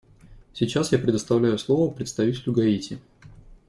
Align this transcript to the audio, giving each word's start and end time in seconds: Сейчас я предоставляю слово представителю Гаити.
Сейчас 0.55 0.91
я 0.93 0.97
предоставляю 0.97 1.59
слово 1.59 1.93
представителю 1.93 2.53
Гаити. 2.53 2.99